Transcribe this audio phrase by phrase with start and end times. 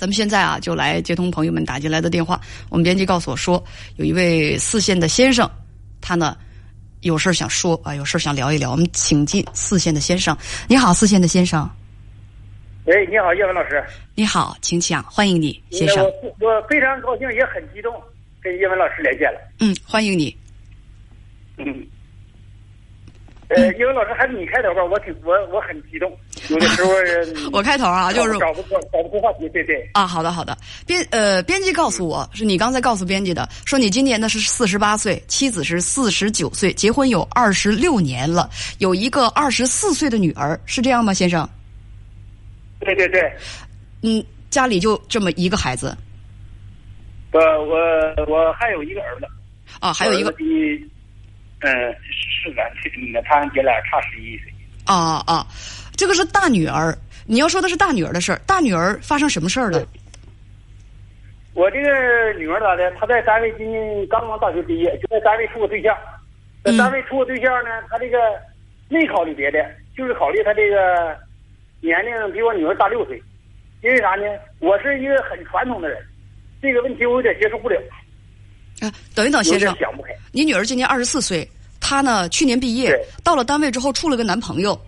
[0.00, 2.40] 咱们现在啊，就来接通朋友们打进来的电话。
[2.70, 3.62] 我们编辑告诉我说，
[3.96, 5.46] 有一位四线的先生，
[6.00, 6.38] 他呢
[7.02, 8.70] 有事儿想说啊，有事儿想聊一聊。
[8.70, 10.34] 我们请进四线的先生。
[10.68, 11.68] 你好，四线的先生。
[12.86, 13.84] 喂，你好，叶文老师。
[14.14, 16.02] 你好，请讲，欢迎你，先生。
[16.22, 17.92] 我我非常高兴，也很激动，
[18.40, 19.38] 跟叶文老师连线了。
[19.58, 20.34] 嗯，欢迎你。
[21.58, 21.86] 嗯。
[23.50, 26.16] 呃，因为老师还是你开头吧，我挺我我很激动，
[26.50, 26.90] 有的时候
[27.52, 30.56] 我开头啊，就是找不找不出话题，对对啊，好的好的，
[30.86, 41.48] 编呃编辑告诉我是你刚才告诉编辑的，说你今年呢是四十八岁，妻子是四十九岁，结婚有二十六年了，有一个二十四岁的女儿，是这样吗，先生？
[42.78, 43.32] 对对对，
[44.02, 45.96] 嗯，家里就这么一个孩子？
[47.32, 47.76] 呃，我
[48.32, 49.26] 我还有一个儿子
[49.80, 50.32] 啊，还有一个。
[51.60, 51.94] 嗯，
[52.42, 52.62] 是的，
[53.12, 54.52] 那他姐俩差十一岁。
[54.86, 55.46] 啊啊，
[55.96, 56.96] 这个是大女儿。
[57.26, 59.86] 你要说的是大女儿的事儿，大女儿发生什么事儿了？
[61.54, 62.90] 我这个女儿咋的？
[62.92, 65.96] 她在单位今年刚刚大学毕业，就在单位处个对象。
[66.64, 68.18] 在单位处个对象呢，她这个
[68.88, 69.58] 没考虑别的，
[69.96, 71.16] 就是考虑她这个
[71.80, 73.22] 年龄比我女儿大六岁。
[73.82, 74.24] 因为啥呢？
[74.58, 75.98] 我是一个很传统的人，
[76.60, 77.80] 这个问题我有点接受不了。
[78.80, 80.16] 啊，等一等，先生，想不开。
[80.32, 81.46] 你女儿今年二十四岁，
[81.80, 84.80] 她呢去年毕业，到了单位之后处了个男朋友。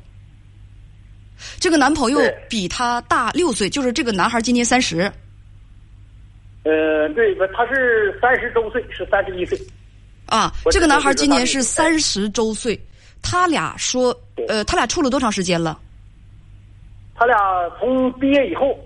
[1.58, 5.00] 这个男朋友比她大六岁，就是这个男孩今年三十。
[6.64, 9.60] 呃，对，他是三十周岁，是三十一岁。
[10.26, 12.80] 啊，这个男孩今年是三十周岁，
[13.20, 14.16] 他俩说，
[14.48, 15.78] 呃，他俩处了多长时间了？
[17.14, 17.36] 他俩
[17.78, 18.78] 从毕业以后。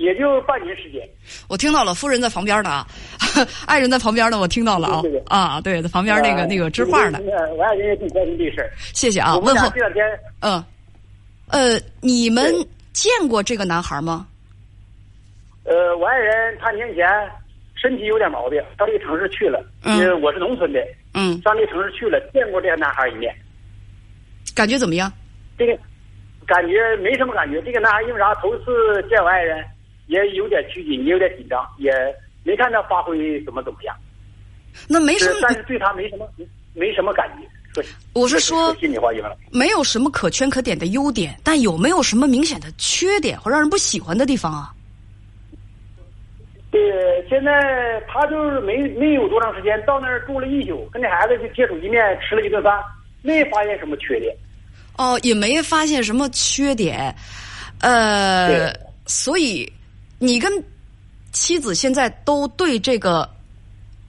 [0.00, 1.06] 也就半年时间，
[1.46, 2.86] 我听到了，夫人在旁边呢啊，
[3.68, 7.18] 爱人在旁边呢，我听到了啊啊，对，在旁边那个那个织画呢。
[7.54, 8.72] 我爱人也挺关心这事儿。
[8.94, 9.68] 谢谢啊，问候。
[9.74, 10.02] 这两天，
[10.40, 10.64] 嗯，
[11.48, 12.50] 呃，你们
[12.94, 14.26] 见过这个男孩吗？
[15.64, 17.06] 呃，我爱人他年前
[17.74, 20.80] 身体有点毛病，到这个城市去了，因为我是农村的，
[21.12, 23.34] 嗯，上这个城市去了，见过这个男孩一面，
[24.54, 25.12] 感觉怎么样？
[25.58, 25.78] 这个
[26.46, 27.60] 感觉没什么感觉。
[27.60, 28.34] 这个男孩因为啥？
[28.36, 29.62] 头次见我爱人。
[30.10, 31.90] 也有点拘谨，也有点紧张，也
[32.42, 33.96] 没看他发挥怎么怎么样。
[34.86, 36.28] 那没什么，但是对他没什么，
[36.74, 37.82] 没什么感觉。
[38.12, 44.74] 我是说，心里话，一问没有什么可圈可点的优点，但有没有什么明显的缺点或让人不喜欢的地方啊？
[46.72, 46.80] 对，
[47.28, 52.80] 现在他就是没没有多长时间，到那儿住了一宿，跟那孩子就接触一面，吃了一顿饭，
[53.22, 54.34] 没发现什么缺点。
[54.96, 57.14] 哦，也没发现什么缺点，
[57.80, 58.72] 呃，
[59.06, 59.72] 所以。
[60.20, 60.52] 你跟
[61.32, 63.28] 妻子现在都对这个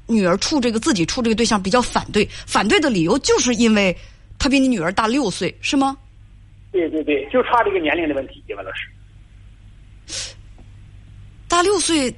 [0.08, 3.98] 女儿处这个自己处这个对象比较反对，反对的理由就是因为
[4.38, 5.98] 他比你女儿大六岁，是吗？
[6.72, 10.36] 对对对，就差这个年龄的问题，叶文老师。
[11.48, 12.14] 大六岁，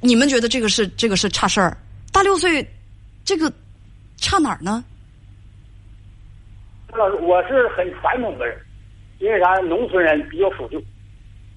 [0.00, 1.76] 你们觉得这个是这个是差事儿？
[2.12, 2.68] 大六岁，
[3.24, 3.52] 这个
[4.16, 4.84] 差哪儿呢？
[6.92, 8.58] 老师，我是很传统的人，
[9.20, 9.54] 因为啥？
[9.60, 10.82] 农村人比较守旧。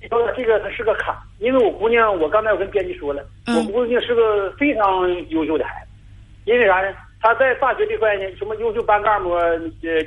[0.08, 6.94] 说这个他是个坎，因为我姑娘，我刚才我跟编辑说了，我姑娘是个非常优秀的孩子，因为啥呢？
[7.22, 9.58] 她在大学这块呢，什么优秀班干部、呃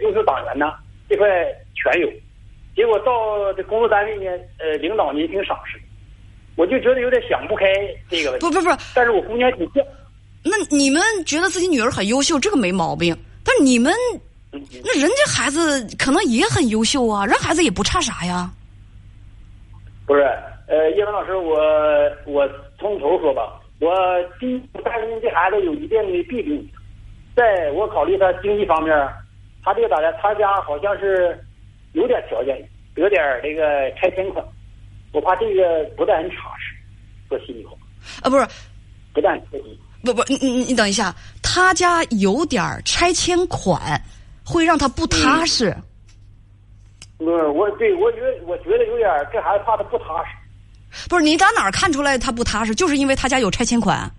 [0.00, 0.72] 优秀党员呐，
[1.08, 1.26] 这块
[1.74, 2.08] 全有。
[2.74, 5.78] 结果到这工作单位呢，呃，领导呢挺赏识，
[6.56, 7.66] 我就觉得有点想不开
[8.08, 8.46] 这个问题。
[8.46, 9.84] 不不不，但是我姑娘挺犟。
[10.42, 13.14] 那你们觉得自己女儿很优秀，这个没毛病。
[13.44, 13.92] 但你们，
[14.50, 18.50] 那人家孩子可能也很优秀啊，人孩子也不差啥呀。
[20.12, 20.24] 不是，
[20.66, 21.56] 呃，叶文老师，我
[22.26, 22.46] 我
[22.78, 23.58] 从头说吧。
[23.80, 23.90] 我
[24.38, 26.70] 第一，担心这孩子有一定的弊病，
[27.34, 28.94] 在我考虑他经济方面，
[29.64, 30.12] 他这个咋的？
[30.20, 31.42] 他家好像是
[31.94, 32.62] 有点条件，
[32.94, 34.44] 得点这个拆迁款，
[35.14, 36.74] 我怕这个不但很踏实，
[37.30, 37.72] 说心里话。
[38.20, 38.46] 啊，不是，
[39.14, 39.40] 不但。
[40.04, 43.98] 不不，你你你等一下，他家有点拆迁款，
[44.44, 45.70] 会让他不踏实。
[45.70, 45.82] 嗯，
[47.24, 51.08] 我对我觉得我觉得有点这孩子怕他不踏实。
[51.08, 52.74] 不是你打哪儿看出来他不踏实？
[52.74, 54.10] 就是因为他家有拆迁款。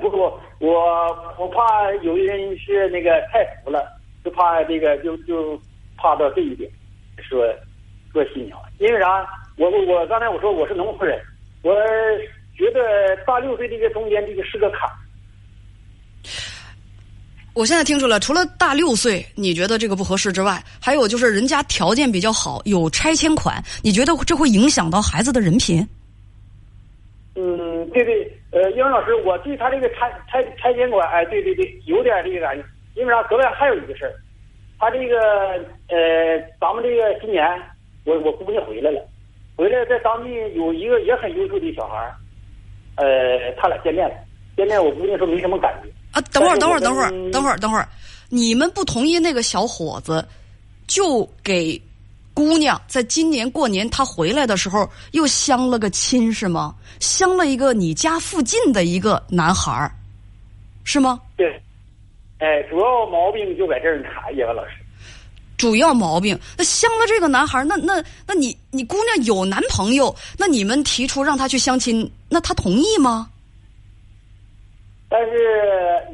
[0.00, 0.16] 不不，
[0.58, 1.06] 我
[1.38, 3.84] 我怕有的人是那个太服了，
[4.24, 5.60] 就怕这个就就
[5.96, 6.70] 怕到这一点，
[7.18, 7.44] 说
[8.12, 8.62] 说心里话。
[8.78, 9.26] 因为啥？
[9.58, 11.20] 我我刚才我说我是农村人，
[11.62, 11.74] 我
[12.56, 14.88] 觉得大六岁这个中间这个是个坎。
[17.54, 25.86] 我现在听出来，除了大六岁，你觉得这个不合适之外，还有就是人家条件比较好，有拆迁款，你觉得这会影响到孩子的人品？
[27.36, 32.64] 嗯，对对，呃，英老师，我对他这个拆拆拆迁款，哎，对对对，有点这个感觉。
[32.94, 33.22] 因为啥？
[33.24, 34.12] 格外还有一个事儿，
[34.78, 35.18] 他这个
[35.88, 37.44] 呃，咱们这个今年，
[38.04, 39.06] 我我姑娘回来了，
[39.56, 42.16] 回来在当地有一个也很优秀的小孩儿，
[42.96, 44.14] 呃，他俩见面了，
[44.56, 45.88] 见面我姑娘说没什么感觉。
[46.12, 47.88] 啊，等会儿，等会儿，等会儿，等会儿，等会儿，
[48.28, 50.24] 你们不同意那个小伙子，
[50.86, 51.80] 就给
[52.34, 56.74] 姑娘在今年过年他回来的时候又相了个亲是吗？
[57.00, 59.90] 相了一个你家附近的一个男孩儿，
[60.84, 61.20] 是吗？
[61.36, 61.60] 对，
[62.38, 64.70] 哎，主要毛病就在这儿呢，叶文老师。
[65.56, 73.30] 主要毛病，那相了这个男孩儿，那那那你你姑娘有男朋友，那你们提出让他去相亲，那他同意吗？
[75.12, 75.36] 但是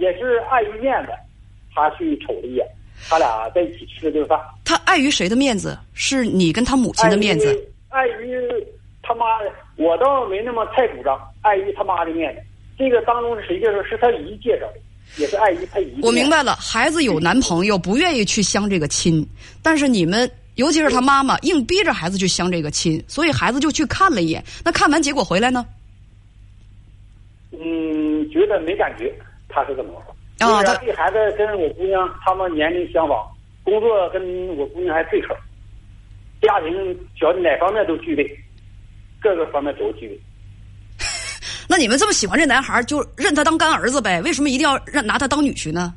[0.00, 1.12] 也是碍于面子，
[1.72, 2.66] 他去瞅了一眼，
[3.08, 4.36] 他俩在一起吃了顿饭。
[4.64, 5.78] 他碍于谁的面子？
[5.94, 7.46] 是你跟他母亲的面子？
[7.90, 8.36] 碍于
[9.00, 11.16] 他妈的，我倒没那么太主张。
[11.42, 12.42] 碍于他妈的面子，
[12.76, 13.80] 这个当中是谁介绍？
[13.84, 14.80] 是他姨介绍的，
[15.16, 16.00] 也是碍于他姨。
[16.02, 19.24] 我明白了，孩子有男朋友，不愿意去相这个亲，
[19.62, 24.42] 但是你们，尤其是他妈妈，硬逼着孩子去相这个亲，所以孩子就去看了一眼。
[24.64, 25.64] 那看完结果回来呢？
[27.50, 27.58] 嗯，
[28.30, 29.12] 觉得没感觉，
[29.48, 30.46] 他是怎么说。
[30.46, 33.26] 啊，他这孩子跟我姑娘他们年龄相仿，
[33.64, 34.22] 工作跟
[34.56, 35.34] 我姑娘还对口，
[36.40, 36.70] 家庭
[37.16, 38.24] 条件哪方面都具备，
[39.20, 40.20] 各个方面都具备。
[41.68, 44.22] 那你们这么喜欢这男孩，就认他当干儿子呗？
[44.22, 45.92] 为什么一定要让拿他当女婿呢？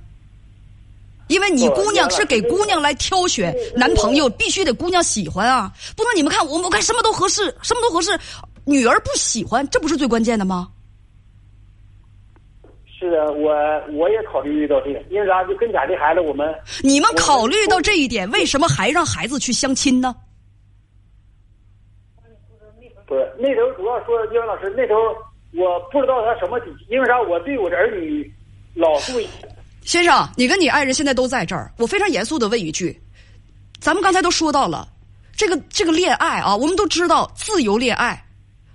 [1.28, 8.20] 因为你姑娘是给姑娘来挑选男朋友，必须得姑娘喜欢啊，不能你们看我我看什么都合适，什么都合适，
[8.66, 10.68] 女儿不喜欢，这不是最关键的吗？
[13.02, 13.52] 是的，我
[13.94, 15.44] 我也考虑到这个，因为啥？
[15.46, 16.54] 就跟家这孩子，我们
[16.84, 20.16] 你们考虑到这一点，为什么还让孩子去相亲呢？
[23.08, 24.94] 不是那头主要说，英文老师那头
[25.52, 27.20] 我不知道他什么底，因为啥？
[27.20, 28.32] 我对我的儿女
[28.76, 29.28] 老注意。
[29.82, 33.02] 先生，你跟你爱人现在都在这儿，我非常严肃的问一句：
[33.80, 34.88] 咱们刚才都说到了，
[35.36, 38.24] 这个这个恋爱啊，我们都知道自由恋爱。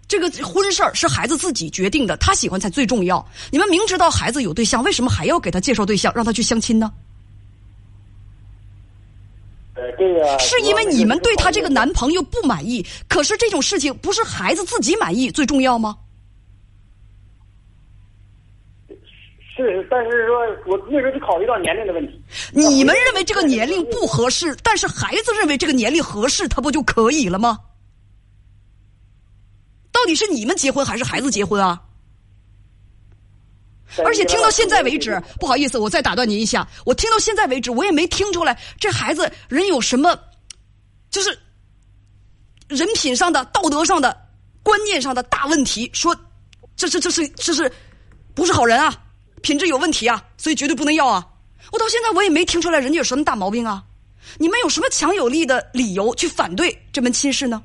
[0.09, 3.27] 这个婚事儿是孩子自己决定的，他喜欢才最重要。
[3.51, 6.93] 你们明知道孩子有对象，为什么还要给他介绍对象，让他去相亲呢？
[10.39, 12.85] 是因为你们对他这个男朋友不满意。
[13.09, 15.97] 可是这种事情不是孩子自己满意最重要吗？
[19.57, 22.23] 是，但是说我那时候就考虑到年龄的问题。
[22.53, 27.59] 你们认为这个年龄不合适，但是孩子认为这个年龄合适，他不就可以了吗？
[30.07, 31.83] 到底是你们结婚还是孩子结婚啊？
[34.05, 36.65] 而且听到现在为止，不好意思，我再打断您一下。
[36.85, 40.17] 我听到现在为止，我也没听出来这孩子人有什么，
[41.11, 41.37] 就是
[42.69, 44.17] 人品上的、道德上的、
[44.63, 45.91] 观念上的大问题。
[45.93, 46.17] 说
[46.77, 47.69] 这是这是这是
[48.33, 48.95] 不是好人啊？
[49.43, 51.27] 品质有问题啊，所以绝对不能要啊！
[51.73, 53.83] 我到现在我也没听出来人家有什么大毛病啊。
[54.39, 57.61] 你们有什么强有力的理由去反对这门亲事呢？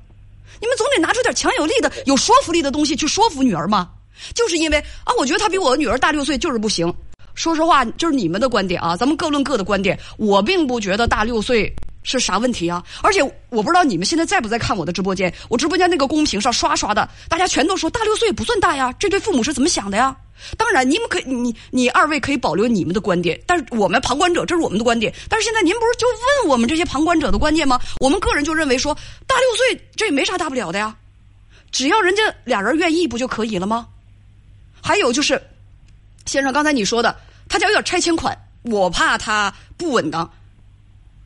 [0.62, 3.90] 你们总得拿出点强有力的、有说服力的东西去说服女儿嘛？
[4.36, 6.94] 就是因为啊，我觉得她比我女儿大六岁就是不行。
[7.34, 10.00] 说实话，就是你们的观点啊，咱们各论各的观点。
[10.18, 12.84] 我并不觉得大六岁是啥问题啊。
[13.02, 15.34] 而且我不知道你们现在在不在看我的直播间？
[15.50, 18.94] 我直播间那个公屏上刷刷的，大家全都说大六岁不算大呀。
[19.00, 20.16] 这对父母是怎么想的呀？
[20.58, 25.14] 当然，你们可以，你你二位可以保留你们的观点，但是我们旁观者这是我们的观点。
[25.30, 26.08] 但是现在您不是就
[26.42, 27.80] 问我们这些旁观者的观点吗？
[28.00, 28.92] 我们个人就认为说，
[29.28, 30.96] 大六岁这也没啥大不了的呀，
[31.72, 33.88] 只要人家俩人愿意不就可以了吗？
[34.82, 35.40] 还有就是，
[36.26, 37.16] 先生刚才你说的，
[37.48, 40.28] 他家有点拆迁款，我怕他不稳当。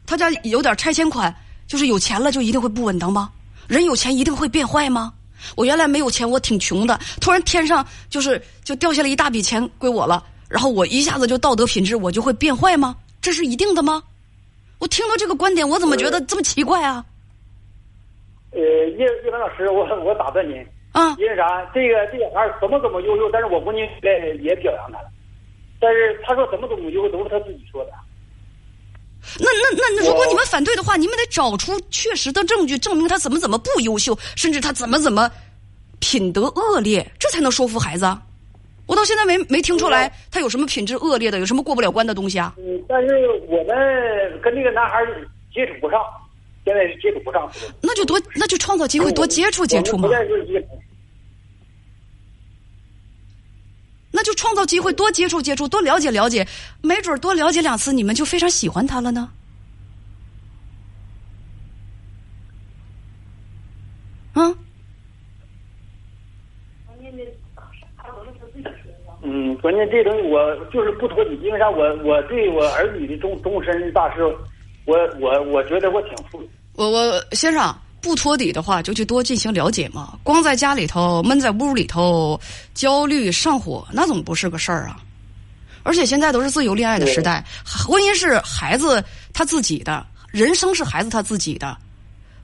[0.06, 1.34] 他家有点拆迁款，
[1.68, 3.32] 就是有钱了就一定会不稳当吗？
[3.68, 5.14] 人有钱一定会变坏吗？
[5.56, 7.00] 我原来没有钱，我挺穷的。
[7.20, 12.96] 突然天上就是就掉下来一大笔钱归我了，然后我一下子就道德品质我就会变坏吗？
[13.22, 14.04] 这是一定的吗？
[14.80, 17.04] 我听到这个观点，我怎么觉得这么奇怪啊？
[18.52, 20.58] 呃，叶叶文老师，我我打断您
[20.92, 21.66] 啊，因为啥？
[21.74, 25.10] 这个这小孩怎么怎么优秀，但是我姑娘也也表扬他了，
[25.80, 27.92] 但是他说怎么怎么优秀都是他自己说的。
[29.96, 35.30] 那如果你们反对的话，你们得找出确实的证据，证明他怎么怎么不优秀，甚至他怎么怎么
[36.00, 38.06] 品德恶劣，这才能说服孩子。
[38.88, 42.54] 我到现在没没听出来他有什么品质恶劣的，有什么过不了关的东西啊？
[42.58, 45.04] 嗯，但是我们跟那个男孩
[45.52, 46.00] 接触不上，
[46.64, 47.52] 现在是接触不上。
[47.82, 50.08] 那就多那就创造机会，多接触接触嘛。
[54.12, 56.48] 那就创造机会，多接触接触，多了解了解，
[56.82, 59.30] 没准多了解两次，你们就非常喜欢他了呢。
[64.36, 64.56] 嗯。
[69.90, 71.70] 这东西我就是不托底，因为啥？
[71.70, 74.22] 我我对我儿女的终终身大事，
[74.86, 76.42] 我我我觉得我挺负。
[76.76, 77.76] 我我先生。
[78.02, 80.14] 不托底的话，就去多进行了解嘛。
[80.22, 82.40] 光在家里头闷在屋里头，
[82.76, 84.98] 焦虑上火，那总不是个事儿啊。
[85.82, 89.04] 而且现在都是自由恋爱的时代，婚姻是孩子
[89.34, 91.76] 他自己的，人生是孩子他自己的。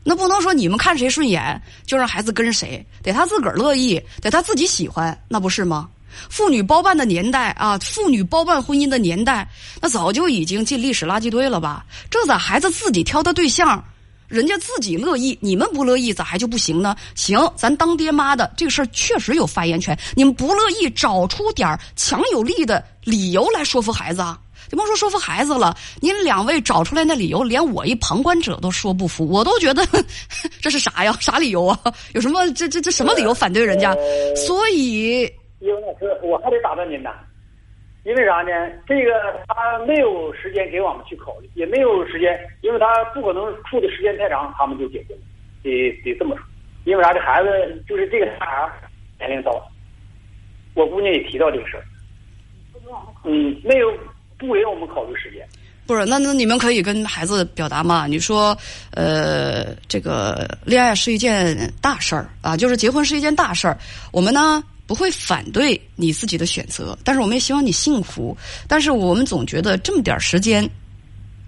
[0.03, 5.87] 那不能说你们看谁顺眼就让孩子跟谁，得他自个儿乐意，得他自己喜欢，那不是吗？
[6.29, 9.47] 妇女包办的年代啊，妇女包办婚姻的年代，
[9.81, 11.85] 那早就已经进历史垃圾堆了吧？
[12.09, 13.83] 这咋孩子自己挑的对象，
[14.27, 16.95] 人家自己乐意，你们不乐意，咋还就不行呢？
[17.15, 24.23] 行，咱当爹妈的这个事儿确实有发言权，你们不乐意，找出点儿强有力的理由来说服孩子。
[24.69, 29.85] 就甭说说服孩子了，您两位找出来那理由，连我一旁观者都说不服，我都觉得
[30.61, 31.13] 这是啥呀？
[31.19, 31.77] 啥理由啊？
[32.13, 33.93] 有什么这这这什么理由反对人家？
[34.47, 35.29] 所以。
[35.61, 37.11] 叶老师，我还得打断您呐，
[38.03, 38.49] 因为啥呢？
[38.87, 39.11] 这个
[39.47, 45.23] 他没有时间给我们去考虑，也没有时间，因为他不可能处的时间太长，他们就结婚了，
[45.63, 46.43] 得得这么说。
[46.83, 47.13] 因为啥？
[47.13, 48.71] 这孩子就是这个男孩
[49.19, 49.63] 年龄到了，
[50.73, 51.83] 我姑娘也提到这个事儿，
[53.23, 53.93] 嗯，没有
[54.39, 55.47] 不给我们考虑时间。
[55.85, 58.07] 不是，那那你们可以跟孩子表达嘛？
[58.07, 58.57] 你说，
[58.93, 63.77] 呃，这个恋爱是一件大事儿啊，就是结婚是一件大事儿，
[64.11, 64.63] 我们呢？
[64.91, 68.35] 不会反对你自己的选择，但是我们也希望你幸福。
[68.67, 70.69] 但是我们总觉得这么点时间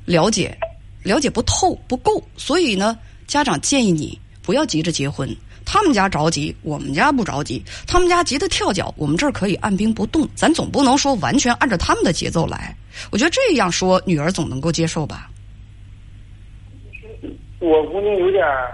[0.05, 0.57] 了解
[1.03, 2.97] 了解不透不够，所以呢，
[3.27, 5.29] 家长建议你不要急着结婚。
[5.65, 10.25] 他们家着急，我们家不着急；他们家急得跳脚，我们这儿可以按兵不动。
[10.35, 12.73] 咱总不能说完全按照他们的节奏来。
[13.11, 15.29] 我觉得这样说，女儿总能够接受吧。
[17.59, 18.71] 我估计有点儿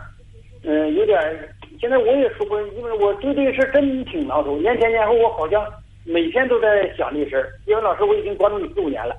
[0.61, 4.57] 嗯，有点儿现在我也说不，因为我对这个事真挺挠头。
[4.57, 5.65] 年前年后，我好像
[6.03, 6.67] 每天都在
[6.97, 7.49] 想这事儿。
[7.65, 9.15] 因为老师，我已经关注你四五年了。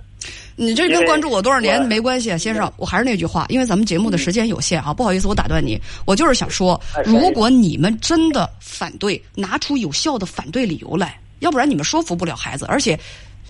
[0.56, 2.70] 你这跟关注我多少年没关系，啊先生。
[2.76, 5.80] 我还是那句话，因为咱们节目的时间有限啊，不好意思，我打断你。
[6.06, 12.98] 我就是想说，如果你们真的反对，拿出有效的反对理由来，要不然你们说服不了孩子，而且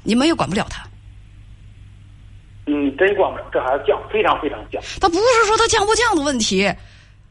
[0.05, 0.87] 你们也管不了他。
[2.67, 4.79] 嗯，真管不了，这孩子犟，非常非常犟。
[5.01, 6.73] 他不是说他犟不犟的问题。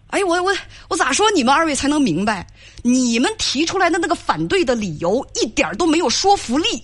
[0.09, 0.51] 哎，我我
[0.89, 2.47] 我咋说你们二位才能明白？
[2.81, 6.83] 你们提出来的那个反对的理由一点都没有说服力，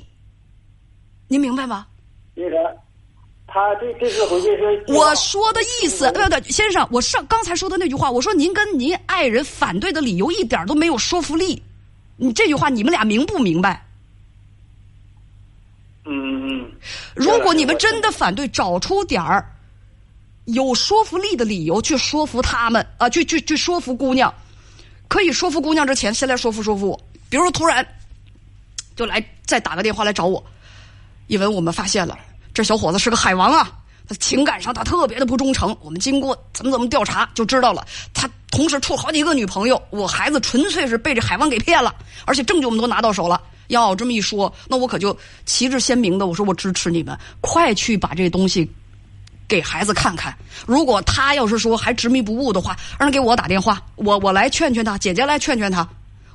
[1.27, 1.88] 您明白吗？
[2.36, 2.58] 那个，
[3.48, 11.63] 他这这次回去是我说的意思，不对，先生，我上刚才说的那句话，我说您跟您爱人反对的理由一点都没有说服力，
[12.17, 13.88] 你这句话你们俩明不明白？
[16.05, 16.72] 嗯嗯。
[17.15, 19.54] 如果你们真的反对，找出点儿。
[20.45, 24.33] 有说服力的理由去说服他们啊，去去去说服姑娘，
[25.07, 26.99] 可以说服姑娘之前，先来说服说服我。
[27.29, 27.85] 比如说，突然
[28.95, 30.43] 就来再打个电话来找我，
[31.27, 32.17] 因为我们发现了
[32.53, 33.71] 这小伙子是个海王啊，
[34.07, 35.75] 他情感上他特别的不忠诚。
[35.81, 39.81] 我们经过怎么怎么调查就知道了，他同时处好几个女朋友。
[39.89, 41.93] 我孩子纯粹是被这海王给骗了，
[42.25, 43.41] 而且证据我们都拿到手了。
[43.69, 48.71] 要这么一说，那我可就旗帜鲜明的我说我支持你们，快去把这东西。
[49.47, 50.35] 给孩子看看，
[50.65, 55.87] 如果他要是说还执迷不悟的话，让人给我打电话，我我来劝劝他，姐姐来劝劝他。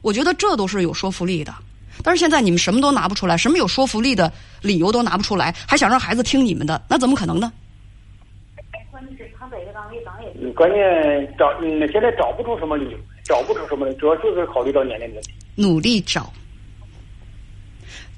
[0.03, 1.55] 我觉得这都是有说服力的。
[2.03, 7.53] 但是现在你们什么都拿不出来，什么有说服力的理由都拿不出来，还想让孩子听你们的，那怎么可能呢？
[8.91, 10.53] 关键是他在这岗位岗也。
[10.53, 15.33] 关键找嗯，现在找不出什么理由，找不出什么，主要就是考虑到年龄问题。
[15.57, 16.33] 努力找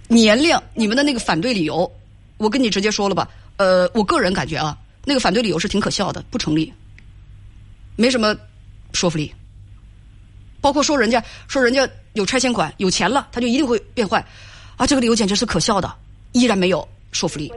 [0.07, 1.91] 年龄，你们的那个反对理由，
[2.37, 3.29] 我跟你直接说了吧。
[3.57, 4.79] 呃，我个人感觉啊。
[5.05, 6.73] 那个反对理由是挺可笑的，不成立，
[7.97, 8.37] 没什么
[8.93, 9.33] 说服力。
[10.61, 14.25] 包括说人家说人家有拆迁款、有钱了，他就一定会变坏，
[14.77, 15.93] 啊，这个理由简直是可笑的，
[16.33, 17.53] 依然没有说服力。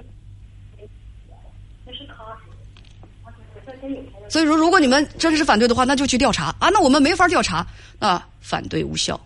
[4.28, 6.70] 所以说，如果你们真是反对的话，那就去调查啊。
[6.70, 7.66] 那我们没法调查
[8.00, 9.20] 啊，反对无效，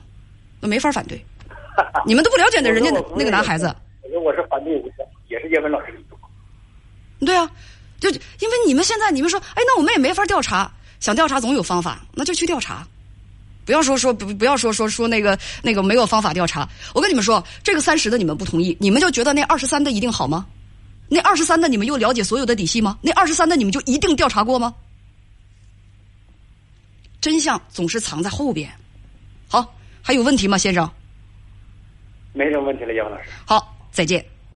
[0.59, 1.23] 那没法反对。
[2.05, 3.73] 你们都不了解那人家那那个男孩子。
[4.21, 4.95] 我是反对无效，
[5.29, 6.03] 也是叶文老师
[7.21, 7.49] 对啊。
[7.99, 12.87] 就因为你们现在你们说，哎，那我们也没法调查，想调查总有方法，那就去调查，
[13.65, 16.67] 不要说说不不要说说说那个那个没有方法调查。
[16.93, 20.45] 我跟你们说，这个三十的你们不同意，你们就觉得那二十三的一定好吗？
[21.09, 22.97] 那二十三的你们又了解所有的底细吗？
[23.01, 24.73] 那二十三的你们就一定调查过吗？
[27.19, 28.71] 真相总是藏在后边。
[29.47, 30.89] 好，还有问题吗，先生？
[32.31, 33.23] 没什么问题了，杨老师。
[33.45, 34.23] 好，再见。